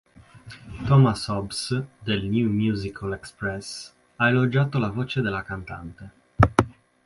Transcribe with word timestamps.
Thomas 0.87 1.27
Hobbs 1.29 1.75
del 2.07 2.23
"New 2.31 2.49
Musical 2.49 3.13
Express" 3.13 3.93
ha 4.17 4.29
elogiato 4.29 4.79
la 4.79 4.89
voce 4.89 5.21
della 5.21 5.43
cantante. 5.43 6.09